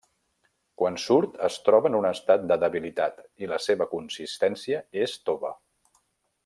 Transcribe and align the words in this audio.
Quan 0.81 0.95
surt 1.03 1.35
es 1.47 1.57
troba 1.67 1.91
en 1.91 1.97
un 1.99 2.07
estat 2.11 2.49
de 2.53 2.59
debilitat 2.65 3.21
i 3.45 3.51
la 3.55 3.63
seva 3.69 3.91
consistència 3.95 4.85
és 5.07 5.19
tova. 5.31 5.55